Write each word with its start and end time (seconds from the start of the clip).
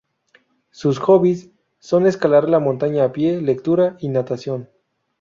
Sus 0.71 0.97
hobbies 0.97 1.51
son 1.77 2.07
escalar 2.07 2.49
la 2.49 2.57
montaña 2.57 3.03
a 3.03 3.11
pie, 3.13 3.39
lectura 3.39 3.97
y 3.99 4.09
natación. 4.09 4.67